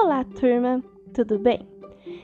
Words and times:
Olá, 0.00 0.24
turma, 0.24 0.80
tudo 1.12 1.40
bem? 1.40 1.68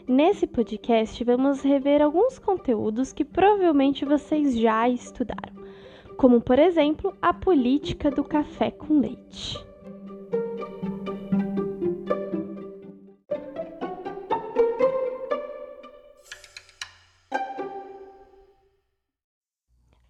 Nesse 0.06 0.46
podcast 0.46 1.22
vamos 1.24 1.60
rever 1.60 2.00
alguns 2.00 2.38
conteúdos 2.38 3.12
que 3.12 3.24
provavelmente 3.24 4.04
vocês 4.04 4.56
já 4.56 4.88
estudaram, 4.88 5.52
como 6.16 6.40
por 6.40 6.56
exemplo 6.60 7.12
a 7.20 7.34
política 7.34 8.12
do 8.12 8.22
café 8.22 8.70
com 8.70 9.00
leite. 9.00 9.58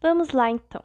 Vamos 0.03 0.33
lá 0.33 0.51
então. 0.51 0.85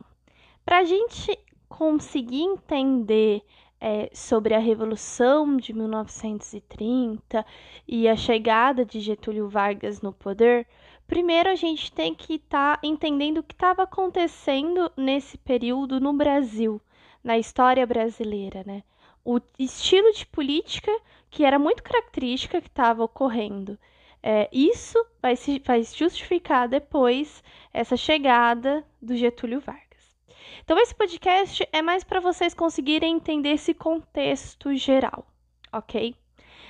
Para 0.63 0.79
a 0.79 0.85
gente 0.85 1.37
conseguir 1.67 2.43
entender 2.43 3.43
é, 3.81 4.09
sobre 4.13 4.53
a 4.53 4.59
Revolução 4.59 5.57
de 5.57 5.73
1930 5.73 7.45
e 7.87 8.07
a 8.07 8.15
chegada 8.15 8.83
de 8.83 8.99
Getúlio 8.99 9.47
Vargas 9.47 10.01
no 10.01 10.11
poder, 10.11 10.67
primeiro 11.07 11.49
a 11.49 11.55
gente 11.55 11.91
tem 11.91 12.13
que 12.13 12.35
estar 12.35 12.77
tá 12.77 12.87
entendendo 12.87 13.37
o 13.39 13.43
que 13.43 13.53
estava 13.53 13.83
acontecendo 13.83 14.91
nesse 14.97 15.37
período 15.37 15.99
no 15.99 16.13
Brasil, 16.13 16.81
na 17.23 17.37
história 17.37 17.85
brasileira, 17.85 18.63
né? 18.65 18.83
O 19.23 19.39
estilo 19.57 20.11
de 20.13 20.25
política 20.25 20.91
que 21.29 21.45
era 21.45 21.59
muito 21.59 21.83
característica 21.83 22.61
que 22.61 22.67
estava 22.67 23.03
ocorrendo. 23.03 23.77
É, 24.21 24.49
isso 24.51 24.97
vai, 25.21 25.35
se, 25.35 25.59
vai 25.59 25.83
justificar 25.83 26.67
depois 26.67 27.43
essa 27.73 27.95
chegada 27.95 28.83
do 29.01 29.15
Getúlio 29.15 29.61
Vargas. 29.61 29.88
Então, 30.63 30.77
esse 30.77 30.93
podcast 30.93 31.67
é 31.71 31.81
mais 31.81 32.03
para 32.03 32.19
vocês 32.19 32.53
conseguirem 32.53 33.15
entender 33.15 33.49
esse 33.49 33.73
contexto 33.73 34.75
geral, 34.75 35.25
ok? 35.71 36.15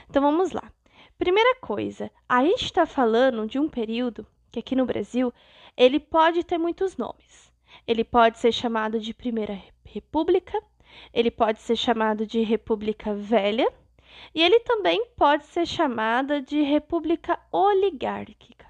Então, 0.10 0.22
vamos 0.22 0.52
lá. 0.52 0.72
Primeira 1.18 1.56
coisa, 1.60 2.10
a 2.28 2.44
gente 2.44 2.66
está 2.66 2.86
falando 2.86 3.46
de 3.46 3.60
um 3.60 3.68
período 3.68 4.26
que 4.52 4.60
aqui 4.60 4.76
no 4.76 4.86
Brasil 4.86 5.34
ele 5.76 6.00
pode 6.00 6.44
ter 6.44 6.58
muitos 6.58 6.98
nomes. 6.98 7.52
Ele 7.86 8.04
pode 8.04 8.40
ser 8.40 8.52
chamado 8.52 9.00
de 9.00 9.14
Primeira 9.14 9.62
República, 9.86 10.62
ele 11.14 11.30
pode 11.30 11.60
ser 11.60 11.76
chamado 11.76 12.26
de 12.26 12.42
República 12.42 13.14
Velha 13.14 13.72
e 14.34 14.42
ele 14.42 14.60
também 14.62 15.06
pode 15.16 15.46
ser 15.46 15.66
chamada 15.66 16.42
de 16.42 16.62
República 16.62 17.40
Oligárquica. 17.52 18.66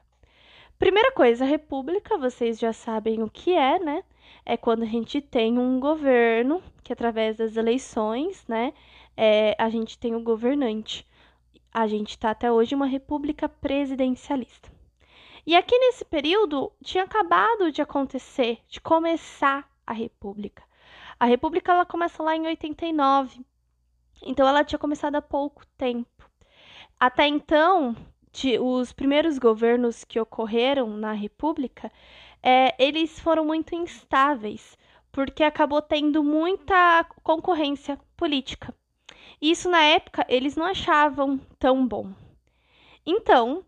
Primeira 0.77 1.11
coisa, 1.11 1.45
República, 1.45 2.17
vocês 2.17 2.57
já 2.57 2.71
sabem 2.71 3.21
o 3.21 3.29
que 3.29 3.53
é, 3.53 3.79
né? 3.79 4.03
É 4.49 4.57
quando 4.57 4.81
a 4.81 4.87
gente 4.87 5.21
tem 5.21 5.59
um 5.59 5.79
governo 5.79 6.59
que, 6.83 6.91
através 6.91 7.37
das 7.37 7.55
eleições, 7.55 8.43
né, 8.47 8.73
é, 9.15 9.55
a 9.59 9.69
gente 9.69 9.95
tem 9.95 10.15
o 10.15 10.17
um 10.17 10.23
governante. 10.23 11.07
A 11.71 11.85
gente 11.85 12.09
está 12.09 12.31
até 12.31 12.51
hoje 12.51 12.73
uma 12.73 12.87
república 12.87 13.47
presidencialista. 13.47 14.71
E 15.45 15.55
aqui 15.55 15.77
nesse 15.77 16.03
período 16.03 16.71
tinha 16.83 17.03
acabado 17.03 17.71
de 17.71 17.79
acontecer, 17.79 18.57
de 18.67 18.81
começar 18.81 19.69
a 19.85 19.93
república. 19.93 20.63
A 21.19 21.25
república 21.25 21.71
ela 21.71 21.85
começa 21.85 22.23
lá 22.23 22.35
em 22.35 22.47
89. 22.47 23.45
Então 24.23 24.47
ela 24.47 24.63
tinha 24.63 24.79
começado 24.79 25.13
há 25.13 25.21
pouco 25.21 25.63
tempo. 25.77 26.27
Até 26.99 27.27
então, 27.27 27.95
de, 28.31 28.57
os 28.57 28.91
primeiros 28.93 29.37
governos 29.37 30.03
que 30.03 30.19
ocorreram 30.19 30.97
na 30.97 31.11
república 31.11 31.91
é, 32.41 32.75
eles 32.83 33.19
foram 33.19 33.45
muito 33.45 33.75
instáveis, 33.75 34.77
porque 35.11 35.43
acabou 35.43 35.81
tendo 35.81 36.23
muita 36.23 37.03
concorrência 37.23 37.99
política. 38.15 38.73
Isso 39.41 39.69
na 39.69 39.81
época 39.81 40.25
eles 40.29 40.55
não 40.55 40.65
achavam 40.65 41.37
tão 41.57 41.87
bom. 41.87 42.13
Então, 43.05 43.65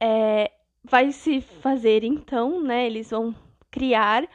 é, 0.00 0.50
vai 0.82 1.12
se 1.12 1.40
fazer 1.40 2.02
então, 2.04 2.60
né? 2.60 2.86
Eles 2.86 3.10
vão 3.10 3.34
criar 3.70 4.28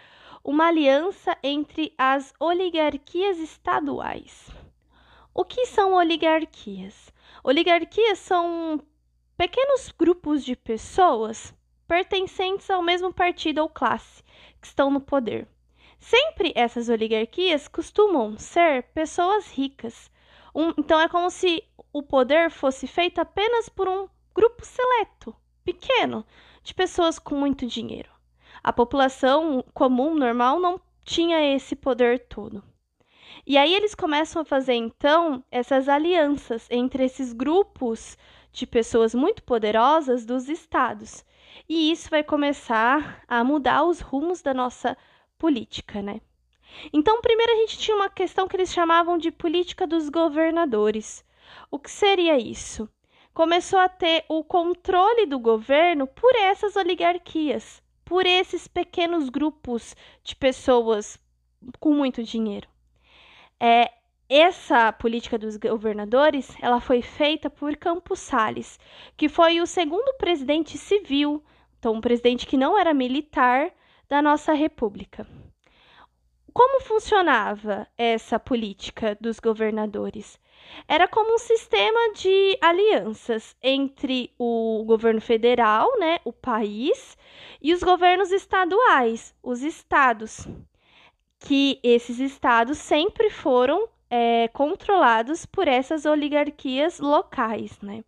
uma 0.44 0.68
aliança 0.68 1.38
entre 1.44 1.94
as 1.98 2.34
oligarquias 2.40 3.38
estaduais. 3.38 4.50
O 5.34 5.44
que 5.44 5.66
são 5.66 5.94
oligarquias? 5.94 7.12
Oligarquias 7.44 8.19
são 8.19 8.81
pequenos 9.38 9.92
grupos 9.92 10.44
de 10.44 10.56
pessoas 10.56 11.54
pertencentes 11.88 12.70
ao 12.70 12.81
mesmo 12.81 13.14
partido 13.14 13.59
ou 13.59 13.70
classe 13.70 14.24
que 14.62 14.68
estão 14.68 14.92
no 14.92 15.00
poder. 15.00 15.48
Sempre 16.00 16.52
essas 16.56 16.90
oligarquias 16.90 17.68
costumam 17.68 18.38
ser 18.38 18.84
pessoas 18.94 19.48
ricas. 19.52 20.12
Um, 20.53 20.74
então 20.78 21.00
é 21.00 21.08
como 21.08 21.30
se 21.30 21.64
o 21.92 22.03
poder 22.03 22.52
fosse 22.52 22.88
feito 22.88 23.20
apenas 23.20 23.70
por 23.70 23.88
um 23.88 24.08
grupo 24.36 24.64
seleto, 24.66 25.36
pequeno, 25.64 26.25
de 26.64 26.74
pessoas 26.74 27.18
com 27.18 27.36
muito 27.36 27.66
dinheiro. 27.66 28.12
A 28.64 28.72
população 28.74 29.64
comum, 29.74 30.14
normal, 30.16 30.59
não 30.59 30.80
tinha 31.04 31.56
esse 31.56 31.75
poder 31.75 32.28
todo. 32.28 32.64
E 33.46 33.58
aí 33.58 33.74
eles 33.74 33.96
começam 33.96 34.42
a 34.42 34.46
fazer 34.46 34.74
então 34.74 35.44
essas 35.50 35.88
alianças 35.88 36.68
entre 36.69 37.06
esses 37.06 37.34
grupos 37.34 38.18
de 38.52 38.68
pessoas 38.68 39.16
muito 39.16 39.44
poderosas 39.44 40.25
dos 40.25 40.50
estados. 40.50 41.24
E 41.68 41.91
isso 41.91 42.09
vai 42.09 42.23
começar 42.23 43.23
a 43.28 43.44
mudar 43.44 43.84
os 43.84 44.00
rumos 44.00 44.41
da 44.41 44.53
nossa 44.53 44.97
política, 45.38 46.01
né? 46.01 46.22
Então, 46.91 47.22
primeiro 47.22 47.53
a 47.53 47.56
gente 47.56 47.78
tinha 47.78 47.95
uma 47.95 48.09
questão 48.09 48.47
que 48.47 48.56
eles 48.56 48.72
chamavam 48.72 49.18
de 49.18 49.31
política 49.31 49.88
dos 49.88 50.09
governadores. 50.09 51.23
O 51.72 51.79
que 51.79 51.90
seria 51.90 52.38
isso? 52.38 52.90
Começou 53.34 53.79
a 53.79 53.88
ter 53.90 54.25
o 54.28 54.44
controle 54.44 55.25
do 55.25 55.40
governo 55.40 56.07
por 56.07 56.35
essas 56.35 56.75
oligarquias, 56.75 57.81
por 58.03 58.25
esses 58.25 58.68
pequenos 58.68 59.29
grupos 59.29 59.95
de 60.24 60.35
pessoas 60.35 61.19
com 61.79 61.94
muito 61.94 62.24
dinheiro. 62.24 62.68
É, 63.59 63.91
essa 64.30 64.92
política 64.92 65.38
dos 65.38 65.56
governadores, 65.56 66.54
ela 66.62 66.82
foi 66.82 67.02
feita 67.02 67.50
por 67.50 67.76
Campos 67.78 68.20
Salles, 68.20 68.78
que 69.16 69.30
foi 69.30 69.62
o 69.62 69.66
segundo 69.66 70.18
presidente 70.18 70.78
civil, 70.78 71.44
então 71.80 71.94
um 71.94 72.02
presidente 72.02 72.46
que 72.46 72.58
não 72.58 72.78
era 72.78 72.94
militar 72.94 73.72
da 74.10 74.22
nossa 74.22 74.54
república. 74.54 75.26
Como 76.54 76.82
funcionava 76.82 77.88
essa 77.98 78.40
política 78.40 79.18
dos 79.22 79.40
governadores? 79.40 80.40
Era 80.88 81.08
como 81.08 81.36
um 81.36 81.38
sistema 81.38 82.14
de 82.16 82.58
alianças 82.60 83.56
entre 83.62 84.34
o 84.38 84.84
governo 84.86 85.22
federal, 85.22 85.88
né, 86.00 86.20
o 86.26 86.34
país, 86.34 87.18
e 87.62 87.74
os 87.74 87.82
governos 87.82 88.32
estaduais, 88.32 89.34
os 89.42 89.62
estados, 89.62 90.48
que 91.40 91.80
esses 91.84 92.20
estados 92.20 92.78
sempre 92.78 93.30
foram 93.30 93.88
é, 94.09 94.47
controlados 94.50 95.45
por 95.45 95.68
essas 95.68 96.06
oligarquias 96.06 97.00
locais, 97.00 97.79
né? 97.81 98.03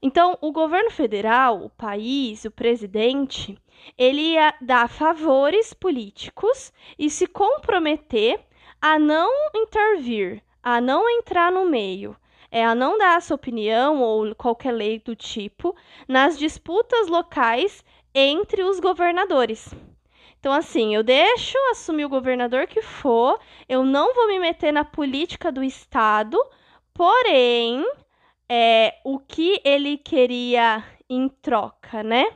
Então, 0.00 0.36
o 0.40 0.50
governo 0.50 0.90
federal, 0.90 1.64
o 1.64 1.70
país, 1.70 2.44
o 2.44 2.50
presidente, 2.50 3.56
ele 3.96 4.32
ia 4.32 4.52
dar 4.60 4.88
favores 4.88 5.72
políticos 5.72 6.72
e 6.98 7.08
se 7.08 7.26
comprometer 7.26 8.40
a 8.80 8.98
não 8.98 9.30
intervir, 9.54 10.42
a 10.60 10.80
não 10.80 11.08
entrar 11.08 11.52
no 11.52 11.64
meio, 11.64 12.16
é 12.50 12.64
a 12.64 12.74
não 12.74 12.98
dar 12.98 13.16
a 13.16 13.20
sua 13.20 13.36
opinião 13.36 14.02
ou 14.02 14.34
qualquer 14.34 14.72
lei 14.72 14.98
do 14.98 15.14
tipo 15.14 15.74
nas 16.08 16.36
disputas 16.36 17.06
locais 17.06 17.84
entre 18.12 18.64
os 18.64 18.80
governadores. 18.80 19.72
Então, 20.42 20.52
assim, 20.52 20.92
eu 20.92 21.04
deixo 21.04 21.56
assumir 21.70 22.04
o 22.04 22.08
governador 22.08 22.66
que 22.66 22.82
for, 22.82 23.38
eu 23.68 23.84
não 23.84 24.12
vou 24.12 24.26
me 24.26 24.40
meter 24.40 24.72
na 24.72 24.84
política 24.84 25.52
do 25.52 25.62
Estado, 25.62 26.36
porém, 26.92 27.86
é, 28.48 28.98
o 29.04 29.20
que 29.20 29.60
ele 29.64 29.96
queria 29.96 30.82
em 31.08 31.28
troca, 31.28 32.02
né? 32.02 32.26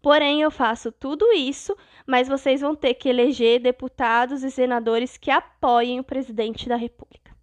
Porém, 0.00 0.40
eu 0.40 0.50
faço 0.50 0.90
tudo 0.90 1.30
isso, 1.34 1.76
mas 2.06 2.28
vocês 2.28 2.62
vão 2.62 2.74
ter 2.74 2.94
que 2.94 3.10
eleger 3.10 3.60
deputados 3.60 4.42
e 4.42 4.50
senadores 4.50 5.18
que 5.18 5.30
apoiem 5.30 6.00
o 6.00 6.04
presidente 6.04 6.66
da 6.66 6.76
República. 6.76 7.36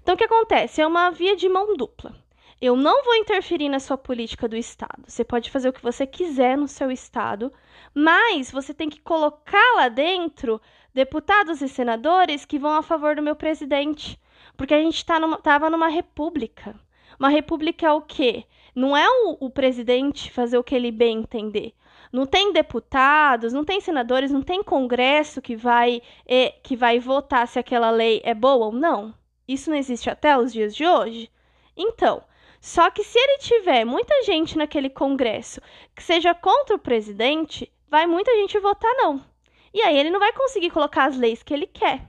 Então, 0.00 0.14
o 0.14 0.16
que 0.18 0.24
acontece? 0.24 0.80
É 0.80 0.86
uma 0.86 1.10
via 1.10 1.36
de 1.36 1.50
mão 1.50 1.76
dupla. 1.76 2.16
Eu 2.60 2.74
não 2.74 3.04
vou 3.04 3.14
interferir 3.16 3.68
na 3.68 3.78
sua 3.78 3.98
política 3.98 4.48
do 4.48 4.56
Estado. 4.56 5.04
Você 5.06 5.22
pode 5.22 5.50
fazer 5.50 5.68
o 5.68 5.72
que 5.72 5.82
você 5.82 6.06
quiser 6.06 6.56
no 6.56 6.66
seu 6.66 6.90
Estado, 6.90 7.52
mas 7.94 8.50
você 8.50 8.72
tem 8.72 8.88
que 8.88 9.00
colocar 9.00 9.74
lá 9.76 9.88
dentro 9.88 10.60
deputados 10.94 11.60
e 11.60 11.68
senadores 11.68 12.46
que 12.46 12.58
vão 12.58 12.72
a 12.74 12.82
favor 12.82 13.14
do 13.14 13.22
meu 13.22 13.36
presidente. 13.36 14.18
Porque 14.56 14.72
a 14.72 14.80
gente 14.80 15.04
tá 15.04 15.20
numa, 15.20 15.38
numa 15.70 15.88
república. 15.88 16.74
Uma 17.18 17.28
república 17.28 17.86
é 17.86 17.92
o 17.92 18.00
quê? 18.00 18.46
Não 18.74 18.96
é 18.96 19.06
o, 19.06 19.36
o 19.46 19.50
presidente 19.50 20.30
fazer 20.30 20.56
o 20.56 20.64
que 20.64 20.74
ele 20.74 20.90
bem 20.90 21.18
entender. 21.18 21.74
Não 22.10 22.24
tem 22.24 22.54
deputados, 22.54 23.52
não 23.52 23.64
tem 23.64 23.80
senadores, 23.80 24.30
não 24.30 24.40
tem 24.40 24.62
congresso 24.62 25.42
que 25.42 25.56
vai, 25.56 26.00
é, 26.26 26.54
que 26.62 26.74
vai 26.74 26.98
votar 26.98 27.46
se 27.48 27.58
aquela 27.58 27.90
lei 27.90 28.22
é 28.24 28.32
boa 28.32 28.66
ou 28.66 28.72
não. 28.72 29.14
Isso 29.46 29.68
não 29.68 29.76
existe 29.76 30.08
até 30.08 30.38
os 30.38 30.52
dias 30.52 30.74
de 30.74 30.86
hoje. 30.86 31.30
Então, 31.76 32.22
só 32.66 32.90
que 32.90 33.04
se 33.04 33.16
ele 33.16 33.38
tiver 33.38 33.84
muita 33.84 34.24
gente 34.24 34.58
naquele 34.58 34.90
congresso 34.90 35.60
que 35.94 36.02
seja 36.02 36.34
contra 36.34 36.74
o 36.74 36.80
presidente, 36.80 37.72
vai 37.88 38.08
muita 38.08 38.34
gente 38.34 38.58
votar 38.58 38.92
não. 38.96 39.24
E 39.72 39.80
aí 39.82 39.96
ele 39.96 40.10
não 40.10 40.18
vai 40.18 40.32
conseguir 40.32 40.70
colocar 40.70 41.04
as 41.04 41.16
leis 41.16 41.44
que 41.44 41.54
ele 41.54 41.68
quer. 41.68 42.04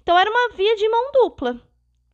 Então 0.00 0.16
era 0.16 0.30
uma 0.30 0.54
via 0.54 0.76
de 0.76 0.88
mão 0.88 1.10
dupla. 1.10 1.60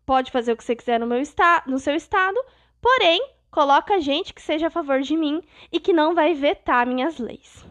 Pode 0.06 0.30
fazer 0.30 0.54
o 0.54 0.56
que 0.56 0.64
você 0.64 0.74
quiser 0.74 0.98
no, 0.98 1.06
meu 1.06 1.18
esta 1.18 1.64
no 1.66 1.78
seu 1.78 1.94
estado, 1.94 2.42
porém, 2.80 3.20
coloca 3.50 4.00
gente 4.00 4.32
que 4.32 4.40
seja 4.40 4.68
a 4.68 4.70
favor 4.70 5.02
de 5.02 5.14
mim 5.14 5.42
e 5.70 5.78
que 5.78 5.92
não 5.92 6.14
vai 6.14 6.32
vetar 6.32 6.86
minhas 6.86 7.18
leis. 7.18 7.62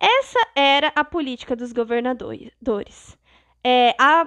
Essa 0.00 0.40
era 0.56 0.90
a 0.96 1.04
política 1.04 1.54
dos 1.54 1.70
governadores. 1.70 3.18
É, 3.62 3.94
a, 3.98 4.26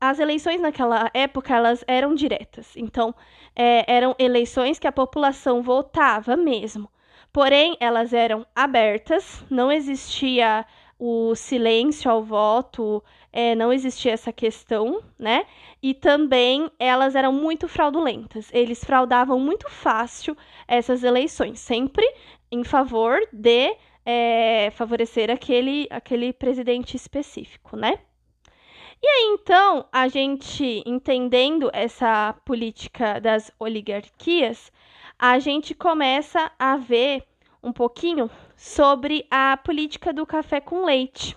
as 0.00 0.18
eleições 0.18 0.60
naquela 0.60 1.10
época 1.14 1.54
elas 1.54 1.84
eram 1.86 2.14
diretas, 2.14 2.76
então 2.76 3.14
é, 3.54 3.84
eram 3.90 4.14
eleições 4.18 4.78
que 4.78 4.86
a 4.86 4.92
população 4.92 5.62
votava 5.62 6.36
mesmo. 6.36 6.90
Porém, 7.32 7.76
elas 7.80 8.12
eram 8.12 8.46
abertas, 8.54 9.44
não 9.50 9.70
existia 9.70 10.64
o 10.98 11.34
silêncio 11.34 12.10
ao 12.10 12.22
voto, 12.22 13.02
é, 13.32 13.54
não 13.54 13.72
existia 13.72 14.12
essa 14.12 14.32
questão, 14.32 15.02
né? 15.18 15.44
E 15.82 15.92
também 15.92 16.70
elas 16.78 17.14
eram 17.14 17.32
muito 17.32 17.68
fraudulentas. 17.68 18.48
Eles 18.52 18.82
fraudavam 18.82 19.38
muito 19.38 19.68
fácil 19.68 20.34
essas 20.66 21.04
eleições, 21.04 21.60
sempre 21.60 22.06
em 22.50 22.64
favor 22.64 23.20
de 23.32 23.76
é, 24.04 24.70
favorecer 24.74 25.30
aquele, 25.30 25.86
aquele 25.90 26.32
presidente 26.32 26.96
específico, 26.96 27.76
né? 27.76 27.98
E 29.06 29.08
aí, 29.08 29.38
então, 29.40 29.86
a 29.92 30.08
gente 30.08 30.82
entendendo 30.84 31.70
essa 31.72 32.34
política 32.44 33.20
das 33.20 33.52
oligarquias, 33.56 34.72
a 35.16 35.38
gente 35.38 35.76
começa 35.76 36.50
a 36.58 36.76
ver 36.76 37.22
um 37.62 37.72
pouquinho 37.72 38.28
sobre 38.56 39.24
a 39.30 39.56
política 39.58 40.12
do 40.12 40.26
café 40.26 40.60
com 40.60 40.84
leite. 40.84 41.36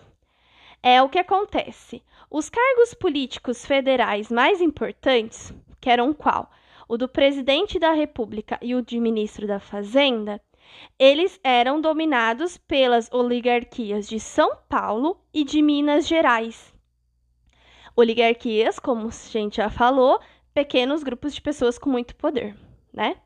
É 0.82 1.00
o 1.04 1.10
que 1.10 1.20
acontece. 1.20 2.02
Os 2.28 2.50
cargos 2.50 2.96
políticos 2.96 3.64
federais 3.64 4.32
mais 4.32 4.62
importantes, 4.62 5.54
que 5.80 5.92
eram 5.92 6.12
qual? 6.12 6.50
O 6.88 6.98
do 6.98 7.08
presidente 7.08 7.78
da 7.78 7.92
República 7.92 8.58
e 8.64 8.74
o 8.74 8.82
de 8.82 9.00
ministro 9.00 9.46
da 9.46 9.60
Fazenda, 9.60 10.42
eles 10.98 11.40
eram 11.44 11.80
dominados 11.80 12.58
pelas 12.58 13.12
oligarquias 13.12 14.10
de 14.10 14.20
São 14.20 14.58
Paulo 14.68 15.22
e 15.32 15.44
de 15.44 15.62
Minas 15.62 16.08
Gerais. 16.08 16.79
Oligarquias, 18.00 18.80
como 18.80 19.08
a 19.08 19.12
gente 19.12 19.58
já 19.58 19.70
falou, 19.70 20.20
pequenos 20.54 21.04
grupos 21.04 21.34
de 21.34 21.42
pessoas 21.42 21.78
com 21.78 21.90
muito 21.90 22.16
poder, 22.16 22.56
né? 22.94 23.18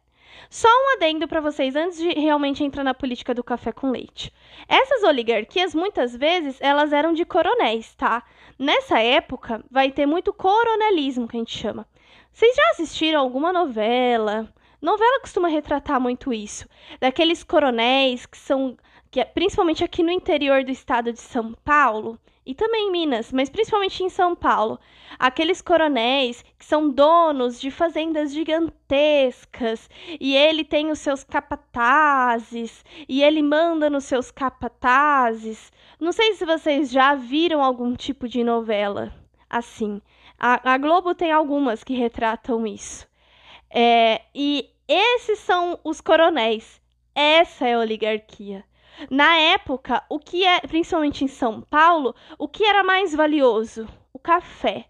Só 0.49 0.67
um 0.67 0.95
adendo 0.95 1.27
para 1.27 1.41
vocês 1.41 1.75
antes 1.75 1.97
de 1.97 2.09
realmente 2.09 2.63
entrar 2.63 2.83
na 2.83 2.93
política 2.93 3.33
do 3.33 3.43
café 3.43 3.71
com 3.71 3.91
leite. 3.91 4.33
Essas 4.67 5.03
oligarquias, 5.03 5.73
muitas 5.73 6.15
vezes, 6.15 6.59
elas 6.59 6.91
eram 6.91 7.13
de 7.13 7.25
coronéis, 7.25 7.93
tá? 7.95 8.23
Nessa 8.57 8.99
época, 8.99 9.63
vai 9.69 9.91
ter 9.91 10.05
muito 10.05 10.33
coronelismo, 10.33 11.27
que 11.27 11.37
a 11.37 11.39
gente 11.39 11.57
chama. 11.57 11.87
Vocês 12.31 12.55
já 12.55 12.69
assistiram 12.71 13.19
alguma 13.19 13.53
novela? 13.53 14.51
Novela 14.81 15.21
costuma 15.21 15.47
retratar 15.47 16.01
muito 16.01 16.33
isso. 16.33 16.67
Daqueles 16.99 17.43
coronéis 17.43 18.25
que 18.25 18.37
são, 18.37 18.75
que 19.09 19.19
é, 19.19 19.25
principalmente 19.25 19.83
aqui 19.83 20.03
no 20.03 20.11
interior 20.11 20.63
do 20.63 20.71
estado 20.71 21.13
de 21.13 21.21
São 21.21 21.53
Paulo, 21.63 22.19
e 22.45 22.53
também 22.53 22.87
em 22.87 22.91
Minas, 22.91 23.31
mas 23.31 23.49
principalmente 23.49 24.03
em 24.03 24.09
São 24.09 24.35
Paulo. 24.35 24.79
Aqueles 25.17 25.61
coronéis 25.61 26.43
que 26.57 26.65
são 26.65 26.89
donos 26.89 27.59
de 27.59 27.71
fazendas 27.71 28.33
gigantescas 28.33 29.89
e 30.19 30.35
ele 30.35 30.63
tem 30.63 30.91
os 30.91 30.99
seus 30.99 31.23
capatazes 31.23 32.83
e 33.07 33.23
ele 33.23 33.41
manda 33.41 33.89
nos 33.89 34.05
seus 34.05 34.31
capatazes. 34.31 35.71
Não 35.99 36.11
sei 36.11 36.33
se 36.33 36.45
vocês 36.45 36.91
já 36.91 37.15
viram 37.15 37.63
algum 37.63 37.95
tipo 37.95 38.27
de 38.27 38.43
novela 38.43 39.13
assim. 39.53 40.01
A, 40.39 40.73
a 40.73 40.77
Globo 40.77 41.13
tem 41.13 41.31
algumas 41.31 41.83
que 41.83 41.93
retratam 41.93 42.65
isso. 42.65 43.07
É, 43.69 44.21
e 44.33 44.69
esses 44.87 45.39
são 45.39 45.79
os 45.83 46.01
coronéis. 46.01 46.81
Essa 47.15 47.67
é 47.67 47.73
a 47.75 47.79
oligarquia. 47.79 48.65
Na 49.09 49.35
época, 49.35 50.03
o 50.09 50.19
que 50.19 50.45
é, 50.45 50.59
principalmente 50.61 51.23
em 51.23 51.27
São 51.27 51.61
Paulo, 51.61 52.15
o 52.37 52.47
que 52.47 52.63
era 52.63 52.83
mais 52.83 53.13
valioso? 53.13 53.87
O 54.13 54.19
café. 54.19 54.85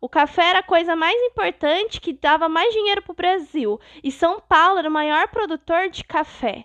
O 0.00 0.08
café 0.08 0.50
era 0.50 0.58
a 0.60 0.62
coisa 0.62 0.94
mais 0.94 1.20
importante 1.22 2.00
que 2.00 2.12
dava 2.12 2.48
mais 2.48 2.72
dinheiro 2.72 3.02
para 3.02 3.12
o 3.12 3.16
Brasil. 3.16 3.80
E 4.02 4.12
São 4.12 4.40
Paulo 4.40 4.78
era 4.78 4.88
o 4.88 4.92
maior 4.92 5.26
produtor 5.28 5.88
de 5.90 6.04
café. 6.04 6.64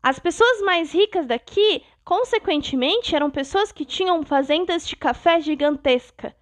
As 0.00 0.18
pessoas 0.18 0.60
mais 0.62 0.92
ricas 0.92 1.26
daqui, 1.26 1.82
consequentemente, 2.04 3.14
eram 3.14 3.30
pessoas 3.30 3.72
que 3.72 3.84
tinham 3.84 4.22
fazendas 4.24 4.86
de 4.86 4.96
café 4.96 5.40
gigantesca, 5.40 6.34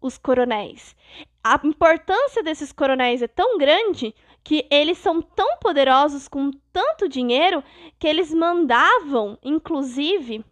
os 0.00 0.18
coronéis. 0.18 0.96
A 1.42 1.60
importância 1.64 2.42
desses 2.42 2.72
coronéis 2.72 3.22
é 3.22 3.28
tão 3.28 3.56
grande 3.58 4.14
que 4.48 4.66
eles 4.70 4.96
são 4.96 5.20
tão 5.20 5.58
poderosos 5.58 6.26
com 6.26 6.50
tanto 6.72 7.06
dinheiro 7.06 7.62
que 7.98 8.08
eles 8.08 8.32
mandavam, 8.32 9.36
inclusive, 9.42 10.42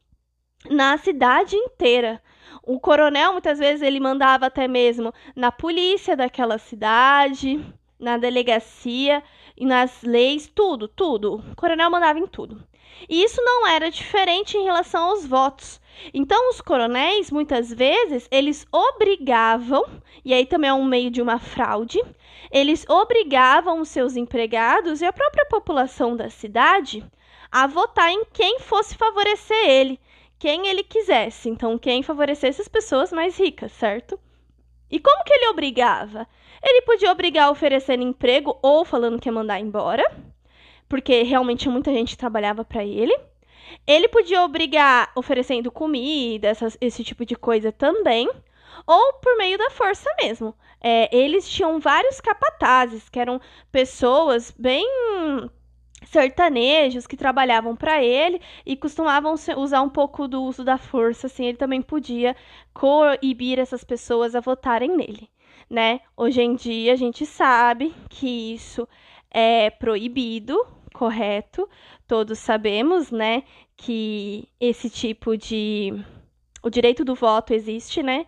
na 0.69 0.99
cidade 0.99 1.57
inteira. 1.57 2.23
O 2.63 2.79
coronel 2.79 3.33
muitas 3.33 3.59
vezes 3.59 3.81
ele 3.81 3.99
mandava 3.99 4.45
até 4.45 4.69
mesmo 4.69 5.15
na 5.35 5.51
polícia 5.51 6.15
daquela 6.15 6.59
cidade, 6.59 7.59
na 7.99 8.19
delegacia 8.19 9.23
e 9.57 9.65
nas 9.65 10.03
leis, 10.03 10.47
tudo, 10.47 10.89
tudo. 10.89 11.37
O 11.53 11.57
coronel 11.57 11.91
mandava 11.91 12.19
em 12.19 12.27
tudo. 12.27 12.63
E 13.09 13.25
isso 13.25 13.41
não 13.43 13.67
era 13.67 13.91
diferente 13.91 14.59
em 14.59 14.65
relação 14.65 15.05
aos 15.05 15.25
votos. 15.25 15.81
Então, 16.13 16.51
os 16.51 16.61
coronéis, 16.61 17.31
muitas 17.31 17.73
vezes, 17.73 18.29
eles 18.31 18.67
obrigavam, 18.71 19.85
e 20.23 20.35
aí 20.35 20.45
também 20.45 20.69
é 20.69 20.75
um 20.75 20.85
meio 20.85 21.11
de 21.11 21.23
uma 21.23 21.39
fraude, 21.39 21.99
eles 22.57 22.87
obrigavam 22.89 23.83
os 23.83 23.91
seus 23.91 24.17
empregados 24.17 25.03
e 25.03 25.05
a 25.05 25.13
própria 25.13 25.45
população 25.45 26.17
da 26.17 26.31
cidade 26.31 27.05
a 27.53 27.67
votar 27.67 28.11
em 28.11 28.25
quem 28.33 28.61
fosse 28.61 28.97
favorecer 28.97 29.69
ele, 29.69 30.01
quem 30.39 30.67
ele 30.67 30.83
quisesse. 30.83 31.51
Então, 31.51 31.77
quem 31.77 32.03
favorecesse 32.03 32.63
as 32.63 32.67
pessoas 32.67 33.13
mais 33.13 33.39
ricas, 33.39 33.73
certo? 33.73 34.19
E 34.91 34.99
como 34.99 35.23
que 35.23 35.35
ele 35.35 35.49
obrigava? 35.49 36.27
Ele 36.63 36.81
podia 36.81 37.13
obrigar 37.13 37.51
oferecendo 37.51 38.03
emprego 38.03 38.59
ou 38.63 38.87
falando 38.87 39.21
que 39.21 39.29
ia 39.29 39.33
mandar 39.35 39.61
embora, 39.61 40.11
porque 40.89 41.25
realmente 41.25 41.69
muita 41.69 41.93
gente 41.93 42.17
trabalhava 42.17 42.65
para 42.65 42.83
ele. 42.83 43.15
Ele 43.87 44.09
podia 44.09 44.43
obrigar 44.43 45.13
oferecendo 45.15 45.71
comida, 45.71 46.49
essas, 46.49 46.79
esse 46.81 47.05
tipo 47.05 47.27
de 47.27 47.37
coisa 47.37 47.71
também, 47.71 48.31
ou 48.87 49.13
por 49.21 49.37
meio 49.37 49.59
da 49.59 49.69
força 49.69 50.09
mesmo. 50.23 50.55
É, 50.81 51.15
eles 51.17 51.49
tinham 51.49 51.81
vários 51.81 52.21
capatazes, 52.21 53.09
que 53.09 53.19
eram 53.19 53.41
pessoas 53.73 54.55
bem 54.57 54.87
sertanejos 56.05 57.07
que 57.07 57.17
trabalhavam 57.17 57.75
para 57.75 58.03
ele 58.03 58.41
e 58.65 58.77
costumavam 58.77 59.35
usar 59.57 59.83
um 59.83 59.89
pouco 59.89 60.29
do 60.29 60.43
uso 60.43 60.65
da 60.65 60.79
força, 60.79 61.27
assim, 61.27 61.47
ele 61.47 61.57
também 61.57 61.83
podia 61.83 62.37
coibir 62.73 63.59
essas 63.59 63.83
pessoas 63.83 64.35
a 64.35 64.41
votarem 64.41 64.97
nele, 64.97 65.29
né? 65.69 66.01
Hoje 66.17 66.43
em 66.43 66.55
dia 66.55 66.93
a 66.93 66.97
gente 66.97 67.27
sabe 67.27 67.95
que 68.09 68.55
isso 68.55 68.87
é 69.31 69.71
proibido, 69.71 70.67
correto? 70.95 71.69
Todos 72.07 72.39
sabemos, 72.39 73.11
né, 73.11 73.43
que 73.77 74.49
esse 74.61 74.89
tipo 74.89 75.37
de 75.37 75.93
o 76.63 76.71
direito 76.71 77.05
do 77.05 77.15
voto 77.15 77.53
existe, 77.53 78.03
né? 78.03 78.27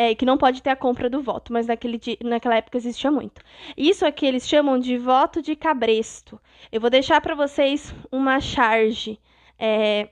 É, 0.00 0.14
que 0.14 0.24
não 0.24 0.38
pode 0.38 0.62
ter 0.62 0.70
a 0.70 0.76
compra 0.76 1.10
do 1.10 1.20
voto, 1.20 1.52
mas 1.52 1.66
naquele, 1.66 2.00
naquela 2.24 2.56
época 2.56 2.78
existia 2.78 3.10
muito. 3.10 3.42
Isso 3.76 4.06
aqui 4.06 4.24
eles 4.24 4.48
chamam 4.48 4.78
de 4.78 4.96
voto 4.96 5.42
de 5.42 5.54
cabresto. 5.54 6.40
Eu 6.72 6.80
vou 6.80 6.88
deixar 6.88 7.20
para 7.20 7.34
vocês 7.34 7.94
uma 8.10 8.40
charge 8.40 9.20
é, 9.58 10.08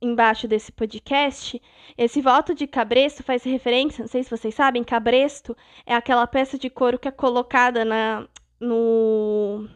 embaixo 0.00 0.48
desse 0.48 0.72
podcast. 0.72 1.60
Esse 1.98 2.22
voto 2.22 2.54
de 2.54 2.66
cabresto 2.66 3.22
faz 3.22 3.44
referência, 3.44 4.00
não 4.00 4.08
sei 4.08 4.22
se 4.22 4.30
vocês 4.30 4.54
sabem, 4.54 4.82
cabresto 4.82 5.54
é 5.84 5.94
aquela 5.94 6.26
peça 6.26 6.56
de 6.56 6.70
couro 6.70 6.98
que 6.98 7.06
é 7.06 7.12
colocada 7.12 7.84
na, 7.84 8.26
no, 8.58 9.68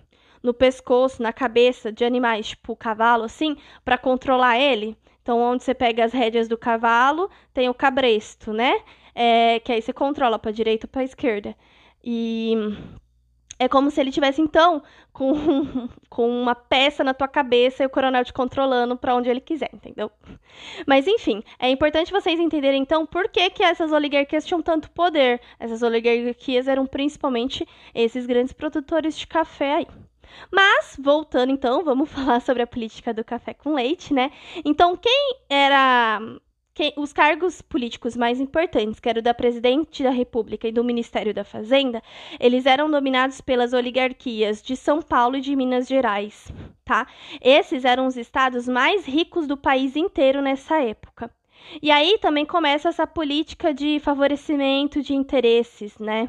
no 0.42 0.54
pescoço, 0.54 1.22
na 1.22 1.30
cabeça 1.30 1.92
de 1.92 2.06
animais, 2.06 2.48
tipo 2.48 2.72
o 2.72 2.76
cavalo, 2.76 3.24
assim, 3.24 3.54
para 3.84 3.98
controlar 3.98 4.58
ele. 4.58 4.96
Então, 5.20 5.40
onde 5.40 5.62
você 5.62 5.74
pega 5.74 6.04
as 6.04 6.12
rédeas 6.14 6.48
do 6.48 6.56
cavalo, 6.56 7.28
tem 7.52 7.68
o 7.68 7.74
cabresto, 7.74 8.52
né? 8.54 8.80
É, 9.16 9.58
que 9.60 9.72
aí 9.72 9.80
você 9.80 9.94
controla 9.94 10.38
para 10.38 10.50
direita 10.50 10.86
ou 10.86 10.90
para 10.90 11.02
esquerda. 11.02 11.56
E 12.04 12.54
é 13.58 13.66
como 13.66 13.90
se 13.90 13.98
ele 13.98 14.12
tivesse, 14.12 14.42
então, 14.42 14.82
com, 15.10 15.32
com 16.10 16.28
uma 16.28 16.54
peça 16.54 17.02
na 17.02 17.14
tua 17.14 17.26
cabeça 17.26 17.82
e 17.82 17.86
o 17.86 17.90
coronel 17.90 18.22
te 18.22 18.32
controlando 18.32 18.94
para 18.94 19.14
onde 19.16 19.30
ele 19.30 19.40
quiser, 19.40 19.70
entendeu? 19.72 20.10
Mas, 20.86 21.06
enfim, 21.06 21.42
é 21.58 21.70
importante 21.70 22.12
vocês 22.12 22.38
entenderem, 22.38 22.82
então, 22.82 23.06
por 23.06 23.30
que, 23.30 23.48
que 23.48 23.62
essas 23.62 23.90
oligarquias 23.90 24.44
tinham 24.44 24.60
tanto 24.60 24.90
poder. 24.90 25.40
Essas 25.58 25.82
oligarquias 25.82 26.68
eram 26.68 26.86
principalmente 26.86 27.66
esses 27.94 28.26
grandes 28.26 28.52
produtores 28.52 29.16
de 29.16 29.26
café 29.26 29.76
aí. 29.76 29.86
Mas, 30.52 30.94
voltando 30.98 31.50
então, 31.50 31.82
vamos 31.82 32.10
falar 32.12 32.40
sobre 32.40 32.62
a 32.62 32.66
política 32.66 33.14
do 33.14 33.24
café 33.24 33.54
com 33.54 33.72
leite, 33.72 34.12
né? 34.12 34.30
Então, 34.64 34.94
quem 34.94 35.36
era 35.48 36.20
os 36.96 37.12
cargos 37.12 37.62
políticos 37.62 38.16
mais 38.16 38.40
importantes, 38.40 39.00
que 39.00 39.08
era 39.08 39.18
o 39.18 39.22
da 39.22 39.32
presidente 39.32 40.02
da 40.02 40.10
República 40.10 40.68
e 40.68 40.72
do 40.72 40.84
Ministério 40.84 41.32
da 41.32 41.44
Fazenda, 41.44 42.02
eles 42.38 42.66
eram 42.66 42.90
dominados 42.90 43.40
pelas 43.40 43.72
oligarquias 43.72 44.62
de 44.62 44.76
São 44.76 45.00
Paulo 45.00 45.36
e 45.36 45.40
de 45.40 45.56
Minas 45.56 45.86
Gerais, 45.86 46.52
tá? 46.84 47.06
Esses 47.40 47.84
eram 47.84 48.06
os 48.06 48.16
estados 48.16 48.68
mais 48.68 49.06
ricos 49.06 49.46
do 49.46 49.56
país 49.56 49.96
inteiro 49.96 50.42
nessa 50.42 50.78
época. 50.82 51.30
E 51.82 51.90
aí 51.90 52.18
também 52.18 52.44
começa 52.44 52.88
essa 52.88 53.06
política 53.06 53.72
de 53.72 53.98
favorecimento 54.00 55.02
de 55.02 55.14
interesses, 55.14 55.98
né? 55.98 56.28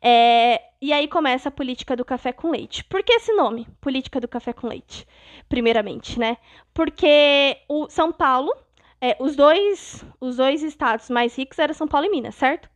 É, 0.00 0.60
e 0.80 0.92
aí 0.92 1.08
começa 1.08 1.48
a 1.48 1.52
política 1.52 1.96
do 1.96 2.04
café 2.04 2.32
com 2.32 2.50
leite. 2.50 2.84
Por 2.84 3.02
que 3.02 3.12
esse 3.12 3.32
nome? 3.32 3.66
Política 3.80 4.20
do 4.20 4.28
café 4.28 4.52
com 4.52 4.66
leite, 4.66 5.06
primeiramente, 5.48 6.18
né? 6.18 6.36
Porque 6.72 7.56
o 7.68 7.88
São 7.88 8.12
Paulo 8.12 8.52
é, 9.00 9.16
os, 9.20 9.36
dois, 9.36 10.04
os 10.20 10.36
dois 10.36 10.62
estados 10.62 11.10
mais 11.10 11.36
ricos 11.36 11.58
eram 11.58 11.74
São 11.74 11.86
Paulo 11.86 12.06
e 12.06 12.10
Minas, 12.10 12.34
certo? 12.34 12.68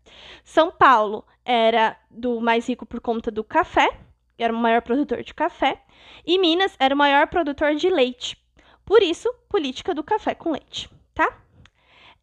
São 0.44 0.70
Paulo 0.70 1.25
era 1.44 1.96
do 2.10 2.40
mais 2.40 2.68
rico 2.68 2.84
por 2.84 3.00
conta 3.00 3.30
do 3.30 3.42
café, 3.42 3.88
era 4.38 4.52
o 4.52 4.56
maior 4.56 4.82
produtor 4.82 5.22
de 5.22 5.34
café, 5.34 5.82
e 6.26 6.38
Minas 6.38 6.76
era 6.78 6.94
o 6.94 6.98
maior 6.98 7.26
produtor 7.26 7.75
de 7.75 7.88
leite. 7.88 8.37
Por 8.84 9.02
isso, 9.02 9.32
política 9.48 9.94
do 9.94 10.04
café 10.04 10.34
com 10.34 10.52
leite, 10.52 10.88
tá? 11.14 11.42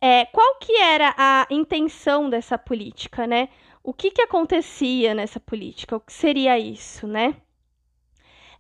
É, 0.02 0.26
qual 0.26 0.56
que 0.60 0.76
era 0.78 1.14
a 1.18 1.48
intenção 1.50 2.30
dessa 2.30 2.58
política, 2.58 3.26
né? 3.26 3.50
O 3.84 3.94
que, 3.94 4.12
que 4.12 4.22
acontecia 4.22 5.14
nessa 5.14 5.40
política? 5.40 5.96
O 5.96 6.00
que 6.00 6.14
seria 6.14 6.58
isso, 6.58 7.08
né? 7.08 7.36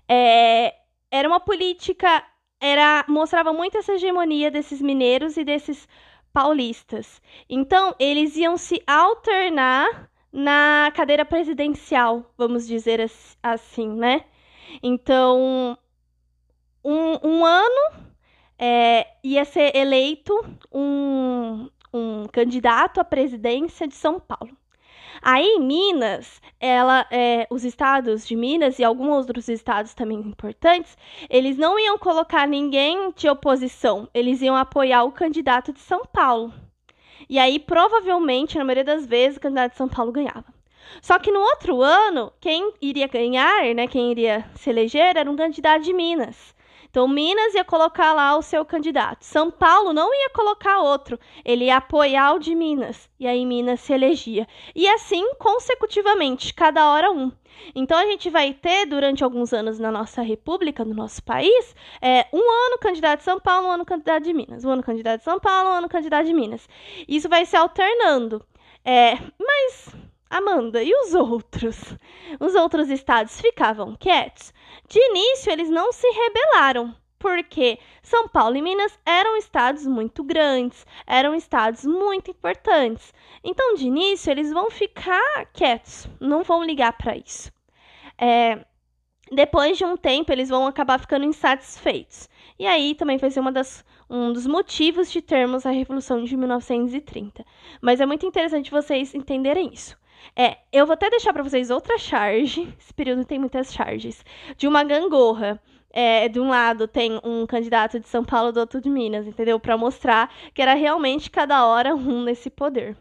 É, 0.07 0.75
era 1.11 1.27
uma 1.27 1.39
política 1.39 2.23
era 2.59 3.05
mostrava 3.07 3.53
muito 3.53 3.77
essa 3.77 3.93
hegemonia 3.93 4.51
desses 4.51 4.81
mineiros 4.81 5.37
e 5.37 5.43
desses 5.43 5.87
paulistas. 6.33 7.21
Então, 7.49 7.95
eles 7.99 8.35
iam 8.35 8.57
se 8.57 8.81
alternar 8.85 10.09
na 10.31 10.91
cadeira 10.93 11.23
presidencial, 11.23 12.29
vamos 12.37 12.67
dizer 12.67 12.99
assim, 13.41 13.87
né? 13.87 14.25
Então, 14.83 15.77
um, 16.83 17.27
um 17.27 17.45
ano 17.45 18.05
é, 18.59 19.07
ia 19.23 19.45
ser 19.45 19.75
eleito 19.75 20.33
um, 20.71 21.69
um 21.93 22.27
candidato 22.27 22.99
à 22.99 23.03
presidência 23.03 23.87
de 23.87 23.95
São 23.95 24.19
Paulo. 24.19 24.55
Aí 25.27 25.43
em 25.43 25.59
Minas, 25.59 26.39
ela, 26.59 27.03
é, 27.09 27.47
os 27.49 27.63
estados 27.63 28.27
de 28.27 28.35
Minas 28.35 28.77
e 28.77 28.83
alguns 28.83 29.25
outros 29.25 29.49
estados 29.49 29.95
também 29.95 30.19
importantes, 30.19 30.95
eles 31.27 31.57
não 31.57 31.79
iam 31.79 31.97
colocar 31.97 32.47
ninguém 32.47 33.11
de 33.15 33.27
oposição, 33.27 34.07
eles 34.13 34.43
iam 34.43 34.55
apoiar 34.55 35.03
o 35.03 35.11
candidato 35.11 35.73
de 35.73 35.79
São 35.79 36.05
Paulo. 36.05 36.53
E 37.27 37.39
aí, 37.39 37.57
provavelmente, 37.57 38.55
na 38.55 38.63
maioria 38.63 38.83
das 38.83 39.07
vezes, 39.07 39.37
o 39.37 39.41
candidato 39.41 39.71
de 39.71 39.77
São 39.77 39.89
Paulo 39.89 40.11
ganhava. 40.11 40.45
Só 41.01 41.17
que 41.17 41.31
no 41.31 41.39
outro 41.39 41.81
ano, 41.81 42.31
quem 42.39 42.71
iria 42.79 43.07
ganhar, 43.07 43.73
né, 43.73 43.87
quem 43.87 44.11
iria 44.11 44.47
se 44.53 44.69
eleger, 44.69 45.17
era 45.17 45.31
um 45.31 45.35
candidato 45.35 45.81
de 45.81 45.91
Minas. 45.91 46.54
Então, 46.95 47.09
Minas 47.09 47.53
ia 47.53 47.65
colocar 47.65 48.13
lá 48.13 48.37
o 48.37 48.41
seu 48.41 48.63
candidato. 48.63 49.25
São 49.25 49.51
Paulo 49.51 49.91
não 49.91 50.13
ia 50.13 50.29
colocar 50.29 50.79
outro. 50.79 51.19
Ele 51.43 51.65
ia 51.65 51.75
apoiar 51.75 52.31
o 52.31 52.39
de 52.39 52.55
Minas. 52.55 53.09
E 53.19 53.27
aí, 53.27 53.45
Minas 53.45 53.81
se 53.81 53.91
elegia. 53.91 54.47
E 54.73 54.87
assim, 54.87 55.33
consecutivamente, 55.33 56.53
cada 56.53 56.89
hora 56.89 57.11
um. 57.11 57.33
Então, 57.75 57.97
a 57.97 58.05
gente 58.05 58.29
vai 58.29 58.53
ter, 58.53 58.85
durante 58.85 59.25
alguns 59.25 59.51
anos 59.51 59.77
na 59.77 59.91
nossa 59.91 60.21
república, 60.21 60.85
no 60.85 60.93
nosso 60.93 61.21
país, 61.21 61.75
é, 62.01 62.27
um 62.31 62.37
ano 62.37 62.77
candidato 62.79 63.17
de 63.17 63.25
São 63.25 63.41
Paulo, 63.41 63.67
um 63.67 63.71
ano 63.71 63.83
candidato 63.83 64.23
de 64.23 64.33
Minas. 64.33 64.63
Um 64.63 64.69
ano 64.69 64.81
candidato 64.81 65.17
de 65.17 65.25
São 65.25 65.37
Paulo, 65.37 65.71
um 65.71 65.73
ano 65.73 65.89
candidato 65.89 66.25
de 66.25 66.33
Minas. 66.33 66.65
Isso 67.09 67.27
vai 67.27 67.45
se 67.45 67.57
alternando. 67.57 68.41
É, 68.85 69.17
mas 69.37 69.93
Amanda, 70.37 70.83
e 70.83 70.93
os 70.93 71.13
outros? 71.13 71.77
Os 72.39 72.55
outros 72.55 72.89
estados 72.89 73.39
ficavam 73.39 73.95
quietos? 73.95 74.53
De 74.89 74.99
início, 74.99 75.51
eles 75.51 75.69
não 75.69 75.93
se 75.93 76.07
rebelaram, 76.07 76.93
porque 77.17 77.79
São 78.03 78.27
Paulo 78.27 78.57
e 78.57 78.61
Minas 78.61 78.99
eram 79.05 79.37
estados 79.37 79.87
muito 79.87 80.23
grandes, 80.23 80.85
eram 81.07 81.33
estados 81.33 81.85
muito 81.85 82.31
importantes. 82.31 83.13
Então, 83.43 83.75
de 83.75 83.87
início, 83.87 84.29
eles 84.29 84.51
vão 84.51 84.69
ficar 84.69 85.45
quietos, 85.53 86.07
não 86.19 86.43
vão 86.43 86.63
ligar 86.63 86.93
para 86.93 87.15
isso. 87.15 87.51
É, 88.17 88.65
depois 89.31 89.77
de 89.77 89.85
um 89.85 89.95
tempo, 89.95 90.31
eles 90.31 90.49
vão 90.49 90.67
acabar 90.67 90.99
ficando 90.99 91.25
insatisfeitos. 91.25 92.29
E 92.59 92.67
aí 92.67 92.93
também 92.93 93.17
vai 93.17 93.31
ser 93.31 93.39
uma 93.39 93.51
das, 93.51 93.83
um 94.09 94.31
dos 94.31 94.45
motivos 94.45 95.11
de 95.11 95.21
termos 95.21 95.65
a 95.65 95.71
Revolução 95.71 96.23
de 96.23 96.37
1930. 96.37 97.45
Mas 97.81 97.99
é 97.99 98.05
muito 98.05 98.25
interessante 98.25 98.69
vocês 98.69 99.15
entenderem 99.15 99.73
isso. 99.73 99.97
É, 100.35 100.57
eu 100.71 100.85
vou 100.85 100.93
até 100.93 101.09
deixar 101.09 101.33
para 101.33 101.43
vocês 101.43 101.69
outra 101.69 101.97
charge. 101.97 102.73
Esse 102.79 102.93
período 102.93 103.25
tem 103.25 103.39
muitas 103.39 103.73
charges. 103.73 104.23
De 104.57 104.67
uma 104.67 104.83
gangorra. 104.83 105.61
É, 105.97 106.27
de 106.27 106.41
um 106.41 106.49
lado 106.49 106.89
tem 106.89 107.21
um 107.23 107.47
candidato 107.47 107.97
de 108.01 108.09
São 108.09 108.21
Paulo, 108.21 108.51
do 108.51 108.59
outro 108.59 108.81
de 108.81 108.89
Minas, 108.89 109.25
entendeu? 109.25 109.57
Para 109.57 109.77
mostrar 109.77 110.29
que 110.53 110.61
era 110.61 110.73
realmente 110.73 111.31
cada 111.31 111.65
hora 111.65 111.95
um 111.95 112.21
nesse 112.21 112.49
poder. 112.49 112.97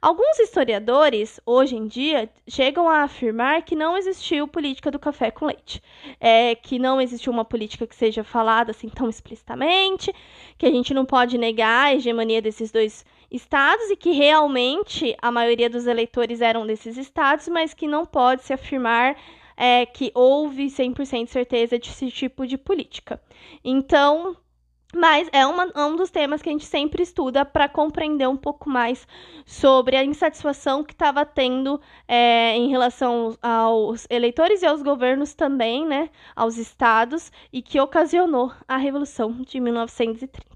Alguns 0.00 0.38
historiadores, 0.38 1.40
hoje 1.44 1.74
em 1.74 1.88
dia, 1.88 2.30
chegam 2.46 2.88
a 2.88 3.02
afirmar 3.02 3.62
que 3.62 3.74
não 3.74 3.96
existiu 3.96 4.46
política 4.46 4.92
do 4.92 4.98
café 4.98 5.28
com 5.32 5.46
leite, 5.46 5.82
é, 6.20 6.54
que 6.54 6.78
não 6.78 7.00
existiu 7.00 7.32
uma 7.32 7.44
política 7.44 7.84
que 7.84 7.96
seja 7.96 8.22
falada 8.22 8.70
assim 8.70 8.88
tão 8.88 9.08
explicitamente, 9.08 10.14
que 10.56 10.66
a 10.66 10.70
gente 10.70 10.94
não 10.94 11.04
pode 11.04 11.36
negar 11.36 11.86
a 11.86 11.94
hegemonia 11.96 12.40
desses 12.40 12.70
dois 12.70 13.04
estados 13.30 13.90
e 13.90 13.96
que 13.96 14.12
realmente 14.12 15.16
a 15.20 15.30
maioria 15.30 15.68
dos 15.68 15.86
eleitores 15.86 16.40
eram 16.40 16.66
desses 16.66 16.96
estados, 16.96 17.48
mas 17.48 17.74
que 17.74 17.86
não 17.86 18.06
pode 18.06 18.44
se 18.44 18.52
afirmar 18.52 19.16
é, 19.56 19.84
que 19.84 20.12
houve 20.14 20.66
100% 20.66 21.26
certeza 21.26 21.78
desse 21.78 22.10
tipo 22.10 22.46
de 22.46 22.56
política. 22.56 23.20
Então, 23.64 24.36
mas 24.94 25.28
é, 25.32 25.44
uma, 25.44 25.64
é 25.74 25.84
um 25.84 25.96
dos 25.96 26.10
temas 26.10 26.40
que 26.40 26.48
a 26.48 26.52
gente 26.52 26.64
sempre 26.64 27.02
estuda 27.02 27.44
para 27.44 27.68
compreender 27.68 28.26
um 28.26 28.36
pouco 28.36 28.70
mais 28.70 29.06
sobre 29.44 29.96
a 29.96 30.04
insatisfação 30.04 30.82
que 30.82 30.94
estava 30.94 31.26
tendo 31.26 31.78
é, 32.06 32.56
em 32.56 32.70
relação 32.70 33.36
aos 33.42 34.06
eleitores 34.08 34.62
e 34.62 34.66
aos 34.66 34.82
governos 34.82 35.34
também, 35.34 35.84
né, 35.84 36.08
aos 36.34 36.56
estados, 36.56 37.30
e 37.52 37.60
que 37.60 37.78
ocasionou 37.78 38.50
a 38.66 38.78
Revolução 38.78 39.32
de 39.32 39.60
1930. 39.60 40.48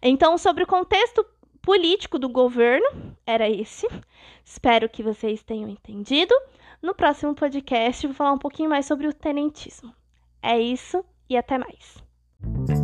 Então, 0.00 0.38
sobre 0.38 0.64
o 0.64 0.66
contexto 0.66 1.24
político 1.62 2.18
do 2.18 2.28
governo, 2.28 3.16
era 3.24 3.48
esse. 3.48 3.86
Espero 4.44 4.88
que 4.88 5.02
vocês 5.02 5.42
tenham 5.42 5.68
entendido. 5.68 6.34
No 6.82 6.94
próximo 6.94 7.34
podcast, 7.34 8.06
vou 8.06 8.14
falar 8.14 8.32
um 8.32 8.38
pouquinho 8.38 8.68
mais 8.68 8.86
sobre 8.86 9.06
o 9.06 9.14
tenentismo. 9.14 9.94
É 10.42 10.58
isso 10.58 11.04
e 11.30 11.36
até 11.36 11.56
mais. 11.56 12.81